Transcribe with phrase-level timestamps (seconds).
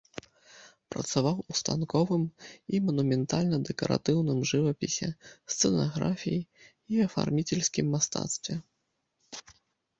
[0.93, 2.23] Працаваў у станковым
[2.77, 5.09] і манументальна-дэкаратыўным жывапісе,
[5.55, 8.55] сцэнаграфіі і афарміцельскім мастацтве.